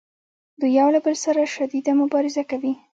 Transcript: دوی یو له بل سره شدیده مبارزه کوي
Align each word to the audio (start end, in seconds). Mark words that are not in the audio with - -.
دوی 0.59 0.71
یو 0.79 0.87
له 0.95 0.99
بل 1.05 1.15
سره 1.25 1.41
شدیده 1.55 1.91
مبارزه 2.01 2.43
کوي 2.51 2.73